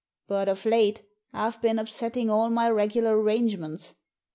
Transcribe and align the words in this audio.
But 0.27 0.49
of 0.49 0.65
late 0.65 1.03
I've 1.31 1.61
been 1.61 1.77
up 1.77 1.87
setting 1.87 2.27
all 2.31 2.49
my 2.49 2.71
regular 2.71 3.21
arrangements. 3.21 3.93